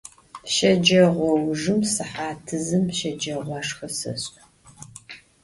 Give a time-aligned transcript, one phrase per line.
[0.53, 4.41] Şeceğoujjım sıhat zım şecağoşşxe seş'ı.